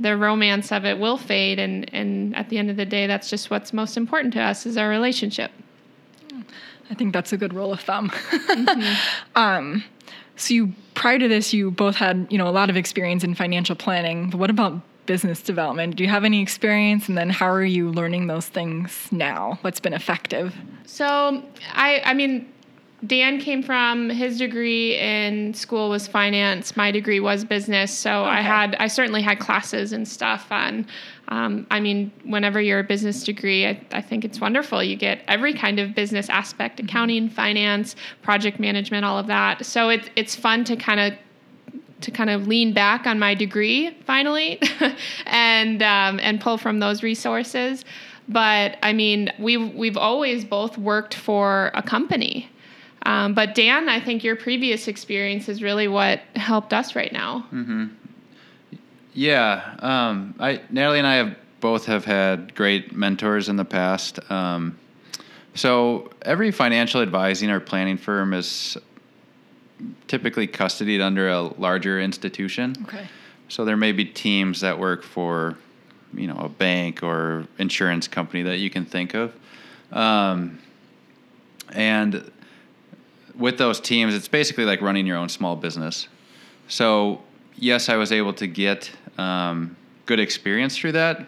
[0.00, 3.28] the romance of it will fade and and at the end of the day that's
[3.28, 5.50] just what's most important to us is our relationship
[6.92, 8.10] I think that's a good rule of thumb.
[8.10, 8.94] Mm-hmm.
[9.34, 9.82] um,
[10.42, 13.34] so you prior to this, you both had you know a lot of experience in
[13.34, 14.30] financial planning.
[14.30, 15.96] But what about business development?
[15.96, 17.08] Do you have any experience?
[17.08, 19.58] And then how are you learning those things now?
[19.62, 20.54] What's been effective?
[20.86, 22.52] So I I mean
[23.04, 26.76] Dan came from his degree in school was finance.
[26.76, 27.96] My degree was business.
[27.96, 30.86] So I had I certainly had classes and stuff on.
[31.28, 34.84] Um, I mean, whenever you're a business degree, I, I think it's wonderful.
[34.84, 39.66] You get every kind of business aspect: accounting, finance, project management, all of that.
[39.66, 41.18] So it's it's fun to kind of
[42.02, 44.60] to kind of lean back on my degree finally
[45.26, 47.84] and um, and pull from those resources.
[48.28, 52.48] But I mean, we've we've always both worked for a company.
[53.04, 57.46] Um, but Dan, I think your previous experience is really what helped us right now.
[59.14, 64.18] Yeah, um, I Natalie and I have both have had great mentors in the past.
[64.30, 64.78] Um,
[65.54, 68.76] so every financial advising or planning firm is
[70.08, 72.74] typically custodied under a larger institution.
[72.84, 73.06] Okay.
[73.48, 75.58] So there may be teams that work for,
[76.14, 79.34] you know, a bank or insurance company that you can think of,
[79.92, 80.58] um,
[81.72, 82.30] and
[83.36, 86.08] with those teams, it's basically like running your own small business.
[86.68, 87.22] So
[87.56, 91.26] yes, I was able to get um, good experience through that,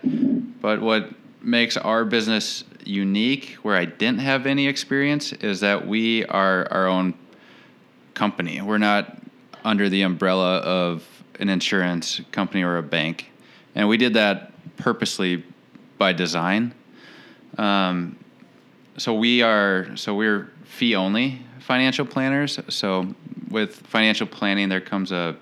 [0.61, 1.11] but what
[1.43, 6.87] makes our business unique, where I didn't have any experience, is that we are our
[6.87, 7.15] own
[8.15, 8.61] company.
[8.61, 9.19] We're not
[9.65, 11.07] under the umbrella of
[11.41, 13.31] an insurance company or a bank.
[13.75, 15.45] And we did that purposely
[15.99, 16.75] by design.
[17.59, 18.19] Um,
[18.97, 22.59] so we are so we're fee only financial planners.
[22.69, 23.15] So
[23.49, 25.35] with financial planning there comes a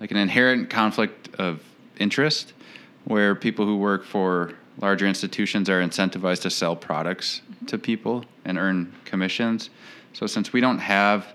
[0.00, 1.60] like an inherent conflict of
[1.98, 2.52] interest
[3.04, 8.58] where people who work for larger institutions are incentivized to sell products to people and
[8.58, 9.70] earn commissions.
[10.12, 11.26] So since we don't have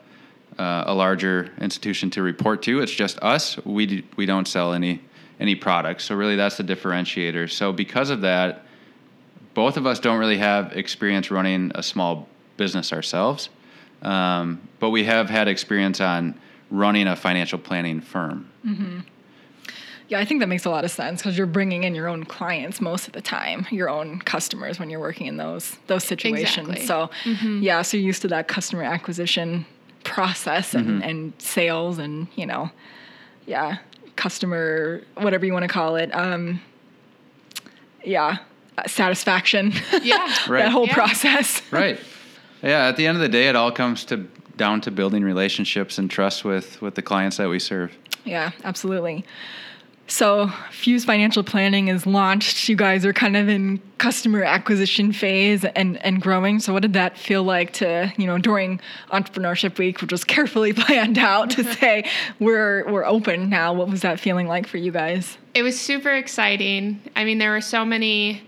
[0.58, 3.58] uh, a larger institution to report to, it's just us.
[3.66, 5.02] We d- we don't sell any
[5.42, 6.06] any products.
[6.06, 7.52] So really, that's the differentiator.
[7.52, 8.66] So because of that,
[9.54, 13.50] both of us don't really have experience running a small business ourselves,
[14.02, 16.40] um, but we have had experience on
[16.72, 18.50] running a financial planning firm.
[20.08, 22.24] Yeah, I think that makes a lot of sense because you're bringing in your own
[22.24, 26.68] clients most of the time, your own customers when you're working in those those situations.
[26.70, 26.86] Exactly.
[26.88, 27.12] So,
[27.60, 29.68] yeah, so you're used to that customer acquisition
[30.04, 32.72] process and, and sales and you know,
[33.46, 33.78] yeah,
[34.16, 36.10] customer whatever you want to call it.
[36.16, 36.60] Um,
[38.04, 38.38] yeah,
[38.80, 39.74] uh, satisfaction.
[40.02, 40.34] Yeah.
[40.48, 40.64] Right.
[40.64, 40.94] that whole Yeah.
[40.96, 41.62] process.
[41.72, 42.00] right.
[42.62, 42.88] Yeah.
[42.88, 46.12] At the end of the day, it all comes to down to building relationships and
[46.12, 47.96] trust with with the clients that we serve.
[48.26, 49.26] Yeah, absolutely.
[50.10, 52.68] So, Fyooz Financial Planning is launched.
[52.68, 56.60] You guys are kind of in customer acquisition phase and, and growing.
[56.60, 58.82] So, what did that feel like to, you know, during
[59.14, 63.72] Entrepreneurship Week, which was carefully planned out to say we're we're open now?
[63.72, 65.38] What was that feeling like for you guys?
[65.54, 67.00] It was super exciting.
[67.16, 68.42] I mean, there were so many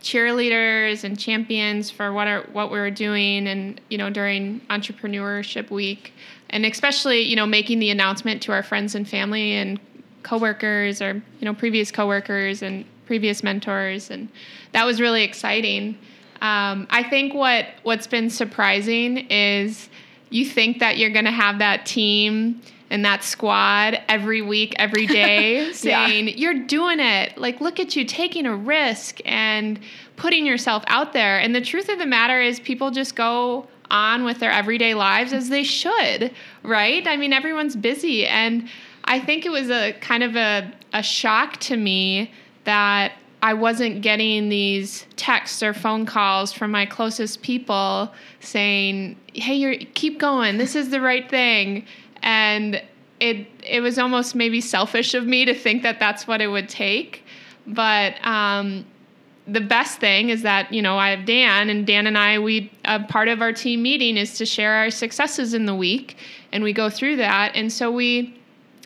[0.00, 5.70] cheerleaders and champions for what are what we were doing and you know during entrepreneurship
[5.70, 6.12] week.
[6.50, 9.80] And especially you know making the announcement to our friends and family and
[10.22, 14.10] coworkers or you know previous coworkers and previous mentors.
[14.10, 14.28] And
[14.72, 15.98] that was really exciting.
[16.42, 19.88] Um, i think what what's been surprising is
[20.28, 25.06] you think that you're going to have that team and that squad every week every
[25.06, 27.36] day saying you're doing it.
[27.38, 29.78] Like look at you taking a risk and
[30.16, 31.38] putting yourself out there.
[31.38, 35.32] And the truth of the matter is people just go on with their everyday lives
[35.32, 37.06] as they should right?
[37.06, 38.26] I mean everyone's busy.
[38.26, 38.68] And
[39.04, 42.32] i think it was a kind of a, a shock to me
[42.64, 49.54] that I wasn't getting these texts or phone calls from my closest people saying, "Hey,
[49.54, 50.58] you're keep going.
[50.58, 51.84] This is the right thing."
[52.26, 52.82] And
[53.20, 56.68] it it was almost maybe selfish of me to think that that's what it would
[56.68, 57.24] take,
[57.66, 58.84] but um,
[59.46, 62.70] the best thing is that you know I have Dan and Dan and I we
[62.84, 66.16] a part of our team meeting is to share our successes in the week
[66.52, 67.52] and we go through that.
[67.54, 68.38] And so we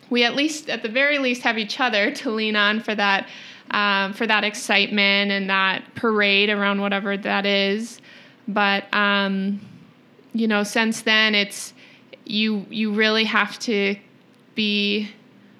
[0.09, 3.27] we at least at the very least have each other to lean on for that
[3.71, 7.99] um, for that excitement and that parade around whatever that is.
[8.47, 9.61] But um,
[10.33, 11.73] you know since then it's
[12.25, 13.95] you you really have to
[14.55, 15.09] be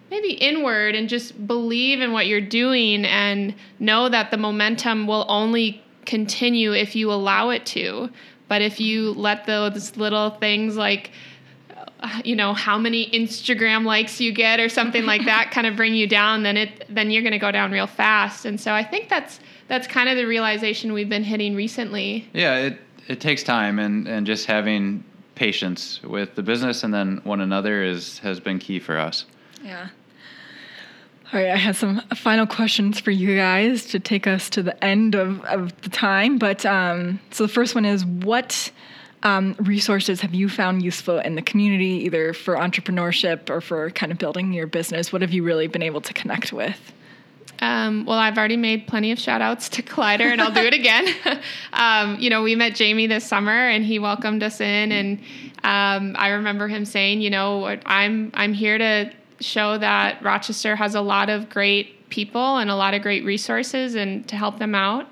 [0.09, 5.25] maybe inward and just believe in what you're doing and know that the momentum will
[5.29, 8.09] only continue if you allow it to.
[8.47, 11.11] But if you let those little things like
[12.01, 15.75] uh, you know how many instagram likes you get or something like that kind of
[15.75, 18.45] bring you down then it then you're going to go down real fast.
[18.45, 22.27] And so i think that's that's kind of the realization we've been hitting recently.
[22.33, 25.05] Yeah, it it takes time and and just having
[25.41, 29.25] patience with the business and then one another is has been key for us.
[29.63, 29.87] Yeah.
[31.33, 34.83] All right, I have some final questions for you guys to take us to the
[34.83, 36.37] end of, of the time.
[36.37, 38.71] But um, so the first one is what
[39.23, 44.11] um, resources have you found useful in the community, either for entrepreneurship or for kind
[44.11, 45.11] of building your business?
[45.11, 46.93] What have you really been able to connect with?
[47.61, 50.73] Um, well, I've already made plenty of shout outs to Collider and I'll do it
[50.73, 51.07] again.
[51.73, 55.19] um, you know, we met Jamie this summer and he welcomed us in and
[55.63, 60.95] um, I remember him saying, you know, I'm I'm here to show that Rochester has
[60.95, 64.75] a lot of great people and a lot of great resources and to help them
[64.75, 65.07] out.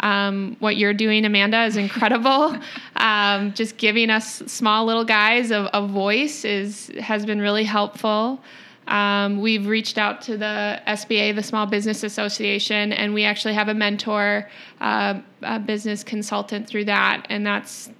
[0.00, 2.56] Um, what you're doing, Amanda, is incredible.
[2.96, 8.40] um, just giving us small little guys a, a voice is has been really helpful.
[8.86, 13.68] Um, we've reached out to the SBA, the Small Business Association, and we actually have
[13.68, 17.90] a mentor, uh, a business consultant through that, and that's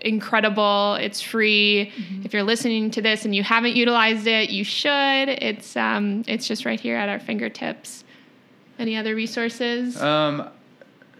[0.00, 0.94] incredible.
[0.96, 1.92] It's free.
[2.24, 4.90] If you're listening to this and you haven't utilized it, you should.
[5.28, 8.04] It's um, it's just right here at our fingertips.
[8.78, 10.00] Any other resources?
[10.00, 10.48] Um,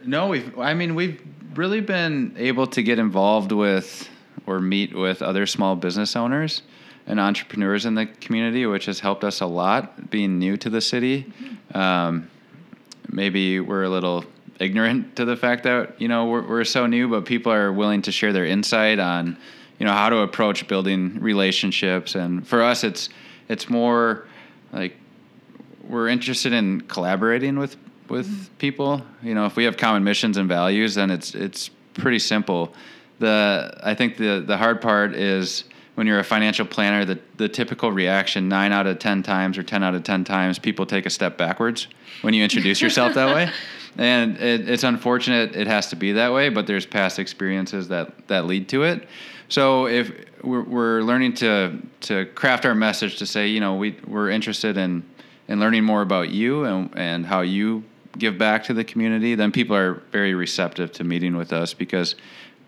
[0.04, 0.58] no, we've.
[0.58, 1.22] I mean, we've
[1.54, 4.08] really been able to get involved with
[4.46, 6.62] or meet with other small business owners
[7.06, 10.10] and entrepreneurs in the community, which has helped us a lot.
[10.10, 11.32] Being new to the city,
[11.74, 12.30] um,
[13.10, 14.24] maybe we're a little
[14.60, 18.02] ignorant to the fact that you know we're, we're so new, but people are willing
[18.02, 19.36] to share their insight on
[19.78, 22.14] you know how to approach building relationships.
[22.14, 23.08] And for us, it's
[23.48, 24.26] it's more
[24.72, 24.96] like
[25.82, 27.76] we're interested in collaborating with
[28.08, 29.02] with people.
[29.22, 32.74] You know, if we have common missions and values, then it's it's pretty simple.
[33.18, 35.64] The I think the the hard part is
[35.94, 39.62] when you're a financial planner, the the typical reaction nine out of ten times or
[39.62, 41.88] ten out of ten times, people take a step backwards
[42.22, 43.50] when you introduce yourself that way.
[43.96, 48.26] And it, it's unfortunate it has to be that way, but there's past experiences that
[48.26, 49.06] that lead to it.
[49.48, 50.10] So if
[50.42, 54.76] we're, we're learning to to craft our message to say, you know, we we're interested
[54.76, 55.04] in
[55.46, 57.84] in learning more about you and and how you
[58.18, 62.14] give back to the community, then people are very receptive to meeting with us because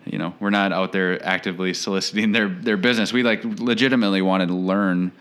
[0.06, 3.12] you know we're not out there actively soliciting their their business.
[3.12, 5.12] We like legitimately wanted to learn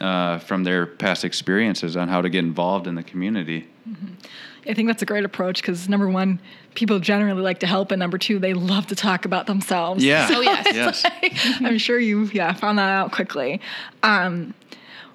[0.00, 3.68] uh, from their past experiences on how to get involved in the community.
[4.66, 6.40] I think that's a great approach because number one,
[6.74, 10.02] people generally like to help, and number two, they love to talk about themselves.
[10.02, 10.28] Yeah.
[10.34, 10.74] Oh, yes.
[10.74, 11.60] yes.
[11.60, 13.60] I'm sure you yeah found that out quickly.
[14.02, 14.54] Um,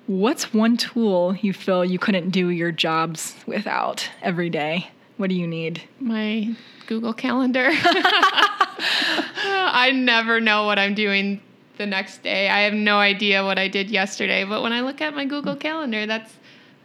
[0.07, 4.91] what's one tool you feel you couldn't do your jobs without every day?
[5.17, 5.81] What do you need?
[5.99, 6.55] My
[6.87, 7.71] Google Calendar.
[8.79, 11.41] I never know what I'm doing
[11.77, 12.49] the next day.
[12.49, 15.55] I have no idea what I did yesterday, but when I look at my Google
[15.55, 16.33] Calendar, that's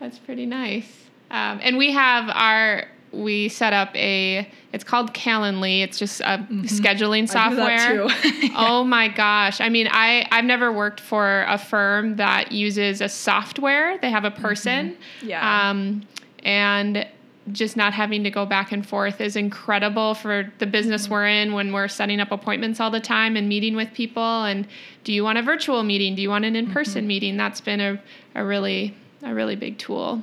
[0.01, 0.91] that's pretty nice.
[1.31, 5.83] Um, and we have our we set up a it's called Calendly.
[5.83, 7.57] It's just a scheduling Mm-hmm.
[7.57, 8.09] That software.
[8.09, 8.51] too.
[8.57, 9.61] Oh my gosh.
[9.61, 13.99] I mean, I, I've never worked for a firm that uses a software.
[13.99, 14.97] They have a person.
[15.23, 15.71] Yeah.
[15.71, 16.03] Um,
[16.45, 17.07] and
[17.53, 21.53] just not having to go back and forth is incredible for the business we're in
[21.53, 24.45] when we're setting up appointments all the time and meeting with people.
[24.45, 24.67] And
[25.05, 26.15] do you want a virtual meeting?
[26.15, 27.37] Do you want an in person meeting?
[27.37, 28.01] That's been a,
[28.35, 30.23] a really a really big tool.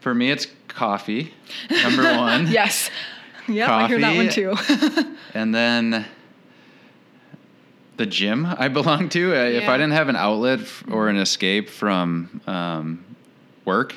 [0.00, 1.34] For me, it's coffee,
[1.70, 2.46] number one.
[2.46, 2.90] yes.
[3.48, 4.54] Yeah, I hear that one too.
[5.34, 6.06] And then
[7.98, 9.32] the gym I belong to.
[9.34, 10.60] uh, If I didn't have an outlet
[10.90, 13.04] or an escape from um,
[13.64, 13.94] work,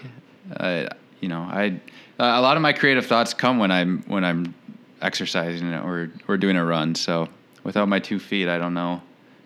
[0.57, 0.89] I,
[1.22, 1.80] you know, I
[2.20, 4.53] a lot of my creative thoughts come when I'm when I'm
[5.01, 6.95] exercising or or doing a run.
[6.95, 7.30] So
[7.63, 9.01] without my two feet, I don't know,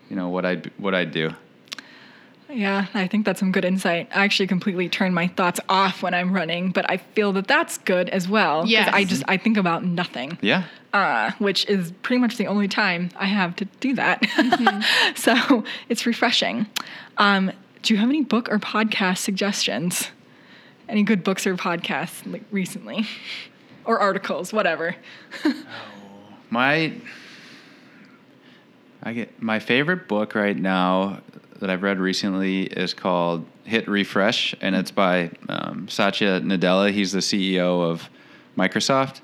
[0.08, 1.30] you know, what I what I'd do.
[2.48, 4.08] Yeah, I think that's some good insight.
[4.14, 7.78] I actually completely turn my thoughts off when I'm running, but I feel that that's
[7.78, 8.64] good as well.
[8.66, 8.90] Yes.
[8.92, 10.38] I just I think about nothing.
[10.40, 10.64] Yeah.
[10.92, 14.22] uh, which is pretty much the only time I have to do that.
[14.22, 15.14] Mm-hmm.
[15.16, 16.66] so it's refreshing.
[17.18, 17.50] Um,
[17.82, 20.10] do you have any book or podcast suggestions?
[20.88, 23.06] Any good books or podcasts like recently,
[23.84, 24.96] or articles, whatever?
[26.50, 26.92] My
[29.06, 31.20] I get my favorite book right now
[31.60, 36.90] that I've read recently is called Hit Refresh, and it's by um, Satya Nadella.
[36.90, 38.08] He's the CEO of
[38.56, 39.20] Microsoft,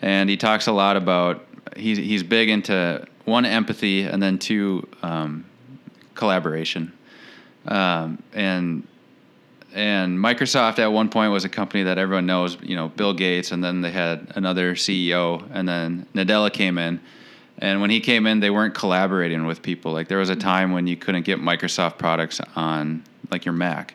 [0.00, 1.44] and he talks a lot about
[1.76, 5.44] he's he's big into one empathy and then two um,
[6.14, 6.92] collaboration,
[7.66, 8.86] um, and
[9.74, 13.52] and Microsoft at one point was a company that everyone knows, you know, Bill Gates,
[13.52, 17.00] and then they had another CEO, and then Nadella came in.
[17.58, 19.92] And when he came in, they weren't collaborating with people.
[19.92, 23.94] Like there was a time when you couldn't get Microsoft products on like your Mac.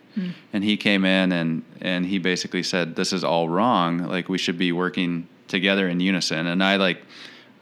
[0.51, 3.99] And he came in and and he basically said, "This is all wrong.
[3.99, 7.01] Like we should be working together in unison." And I like,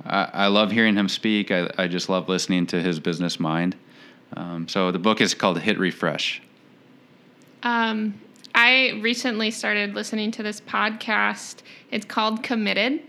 [0.03, 1.51] I, I love hearing him speak.
[1.51, 3.75] I I just love listening to his business mind.
[4.35, 6.41] Um, so the book is called Hit Refresh.
[7.63, 8.19] Um,
[8.53, 11.57] I recently started listening to this podcast.
[11.89, 13.01] It's called Committed,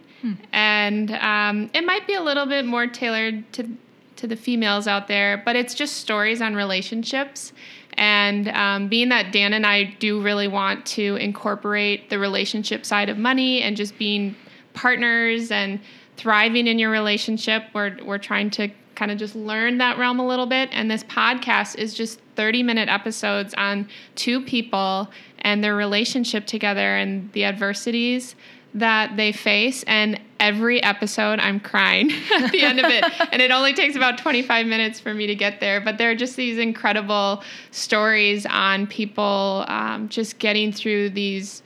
[0.52, 3.68] and um, it might be a little bit more tailored to
[4.16, 7.52] to the females out there, but it's just stories on relationships.
[7.94, 13.08] And um, being that Dan and I do really want to incorporate the relationship side
[13.08, 14.36] of money and just being
[14.74, 15.80] partners and
[16.16, 20.26] thriving in your relationship, we're we're trying to kind of just learn that realm a
[20.26, 20.68] little bit.
[20.72, 25.10] And this podcast is just 30 minute episodes on two people
[25.40, 28.34] and their relationship together and the adversities
[28.74, 29.82] that they face.
[29.84, 33.04] And every episode, I'm crying at the end of it.
[33.32, 35.80] and it only takes about 25 minutes for me to get there.
[35.80, 41.62] But there are just these incredible stories on people um, just getting through these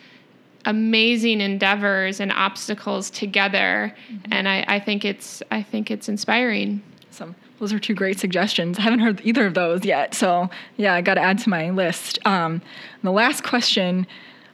[0.66, 3.94] amazing endeavors and obstacles together
[4.32, 6.82] and I, I think it's i think it's inspiring
[7.58, 8.78] those are two great suggestions.
[8.78, 11.70] I haven't heard either of those yet, so yeah, I got to add to my
[11.70, 12.18] list.
[12.26, 12.62] Um,
[13.02, 14.06] the last question.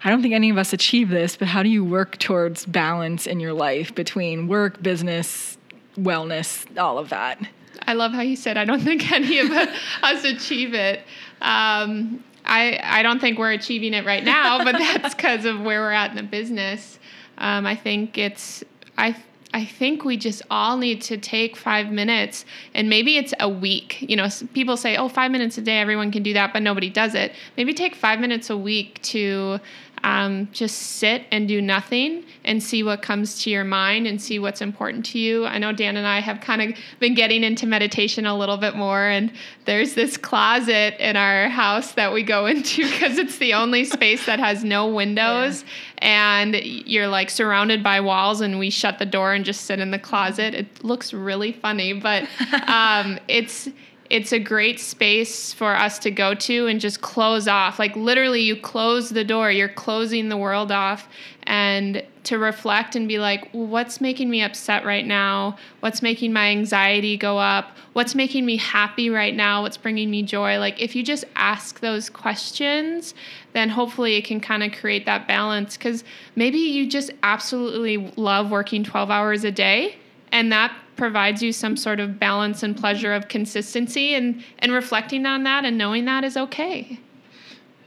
[0.04, 3.26] I don't think any of us achieve this, but how do you work towards balance
[3.26, 5.56] in your life between work, business,
[5.96, 7.40] wellness, all of that?
[7.86, 11.00] I love how you said I don't think any of us achieve it.
[11.40, 15.80] Um, I I don't think we're achieving it right now, but that's because of where
[15.80, 16.98] we're at in the business.
[17.38, 18.64] Um, I think it's
[18.98, 19.16] I
[19.54, 22.44] I think we just all need to take five minutes,
[22.74, 24.02] and maybe it's a week.
[24.08, 26.88] You know, people say, "Oh, five minutes a day, everyone can do that," but nobody
[26.88, 27.32] does it.
[27.56, 29.60] Maybe take five minutes a week to
[30.04, 34.38] um, just sit and do nothing and see what comes to your mind and see
[34.38, 35.46] what's important to you.
[35.46, 38.74] I know Dan and I have kind of been getting into meditation a little bit
[38.74, 39.32] more, and
[39.64, 44.26] there's this closet in our house that we go into because it's the only space
[44.26, 45.64] that has no windows.
[45.98, 49.92] And you're like surrounded by walls, and we shut the door and just sit in
[49.92, 50.54] the closet.
[50.54, 52.28] It looks really funny, but
[52.68, 53.68] um, it's
[54.12, 57.78] it's a great space for us to go to and just close off.
[57.78, 61.08] Like literally, you close the door, you're closing the world off,
[61.44, 65.56] and to reflect and be like, what's making me upset right now?
[65.80, 67.74] What's making my anxiety go up?
[67.94, 69.62] What's making me happy right now?
[69.62, 70.58] What's bringing me joy?
[70.58, 73.14] Like, if you just ask those questions,
[73.54, 75.78] then hopefully it can kind of create that balance.
[75.78, 76.04] Because
[76.36, 79.96] maybe you just absolutely love working 12 hours a day,
[80.32, 85.26] and that provides you some sort of balance and pleasure of consistency and and reflecting
[85.26, 86.98] on that and knowing that is okay.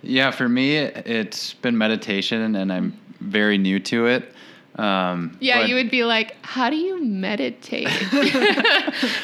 [0.02, 4.32] Yeah for me it's been meditation and i'm very new to it.
[4.76, 7.88] Um, yeah you would be like how do you meditate?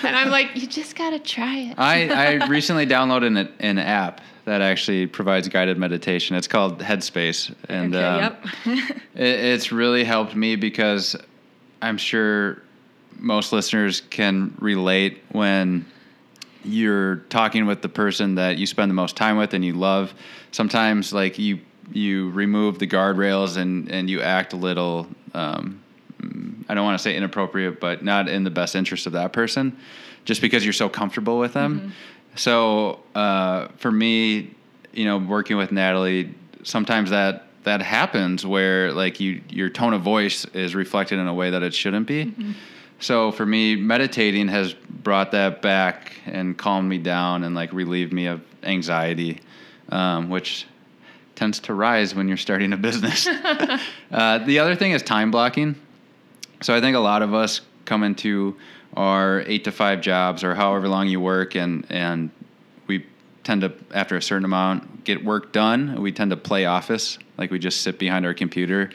[0.03, 1.76] And i'm like you just gotta try it.
[1.78, 6.36] I, I recently downloaded an, an app that actually provides guided meditation.
[6.36, 7.53] It's called headspace.
[7.69, 8.97] And Okay, um, yep.
[9.15, 11.15] it, it's really helped me because
[11.82, 12.61] i'm sure
[13.18, 15.86] most listeners can relate when
[16.64, 20.14] you're talking with the person that you spend the most time with and you love.
[20.51, 21.59] Sometimes, like you,
[21.91, 25.07] you remove the guardrails and and you act a little.
[25.34, 25.82] Um,
[26.70, 29.78] I don't want to say inappropriate, but not in the best interest of that person,
[30.24, 31.93] just because you're so comfortable with them.
[32.36, 34.51] So uh, for me,
[34.93, 36.34] you know, working with Natalie,
[36.64, 41.34] sometimes that that happens where like you your tone of voice is reflected in a
[41.34, 42.34] way that it shouldn't be.
[43.02, 48.14] So for me, meditating has brought that back and calmed me down and like relieved
[48.14, 49.41] me of anxiety,
[49.89, 50.68] um, which
[51.36, 53.28] tends to rise when you're starting a business.
[54.12, 55.76] uh, the other thing is time blocking.
[56.62, 58.56] So I think a lot of us come into
[58.95, 62.30] our eight to five jobs or however long you work, and and
[62.86, 63.06] we
[63.43, 65.99] tend to after a certain amount get work done.
[65.99, 68.91] We tend to play office, like we just sit behind our computer,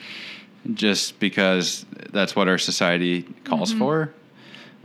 [0.75, 3.79] just because that's what our society calls mm-hmm.
[3.79, 4.15] for.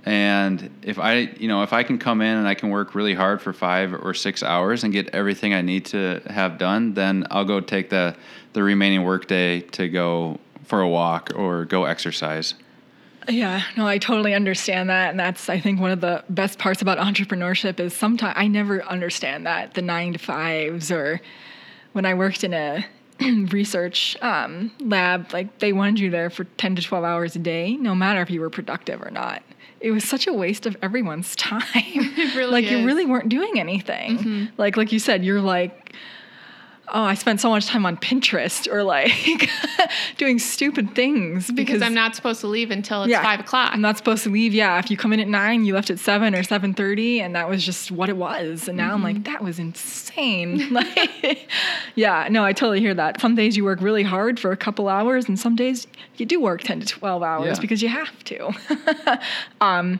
[0.04, 3.14] And if I, you know, if I can come in and I can work really
[3.14, 7.28] hard for five or six hours and get everything I need to have done, then
[7.30, 8.16] I'll go take the
[8.54, 12.56] the remaining workday to go for a walk or go exercise.
[13.30, 15.12] Yeah, no, I totally understand that.
[15.12, 18.84] And that's, I think, one of the best parts about entrepreneurship is sometimes I never
[18.84, 21.22] understand that the nine to fives or
[21.94, 22.84] when I worked in a
[23.52, 27.76] research um, lab, like they wanted you there for 10 to 12 hours a day,
[27.76, 29.44] no matter if you were productive or not.
[29.80, 31.62] It was such a waste of everyone's time.
[31.74, 34.50] It really like you really weren't doing anything.
[34.58, 35.94] Like like you said, you're like,
[36.94, 39.50] oh, I spent so much time on Pinterest or like
[40.18, 43.82] doing stupid things because, i'm not supposed to leave until it's yeah, five o'clock I'm
[43.82, 44.54] not supposed to leave.
[44.54, 47.36] Yeah, if you come in at nine, you left at seven or seven thirty, and
[47.36, 48.68] that was just what it was.
[48.68, 50.70] And now I'm like, that was insane.
[50.74, 51.50] like,
[51.96, 53.20] yeah, no, I totally hear that.
[53.22, 55.88] Some days you work really hard for a couple hours, and some days
[56.18, 57.62] you do work ten to twelve hours Yeah.
[57.62, 58.52] because you have to.
[59.62, 60.00] um,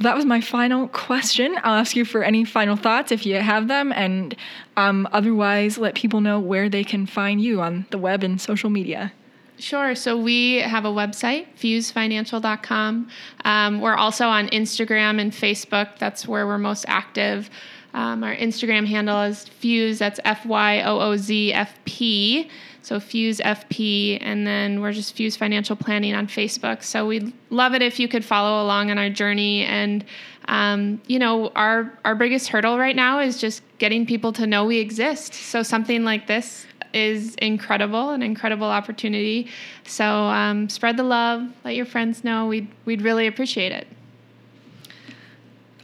[0.00, 1.56] that was my final question.
[1.62, 4.36] I'll ask you for any final thoughts if you have them, and
[4.76, 8.70] um, otherwise, let people know where they can find you on the web and social
[8.70, 9.12] media.
[9.58, 9.96] Sure.
[9.96, 13.08] So we have a website, fyoozfinancial.com.
[13.44, 15.98] Um, we're also on Instagram and Facebook.
[15.98, 17.50] That's where we're most active.
[17.94, 19.98] Um, our Instagram handle is Fyooz.
[19.98, 22.50] That's F Y O O Z F P.
[22.88, 24.18] So Fyooz FP.
[24.20, 26.82] And then we're just Fyooz Financial Planning on Facebook.
[26.82, 29.64] So we'd love it if you could follow along on our journey.
[29.64, 30.04] And,
[30.46, 34.64] um, you know, our, our biggest hurdle right now is just getting people to know
[34.64, 35.34] we exist.
[35.34, 39.48] So something like this is incredible, an incredible opportunity.
[39.84, 42.46] So um, spread the love, let your friends know.
[42.46, 43.86] We'd, we'd really appreciate it.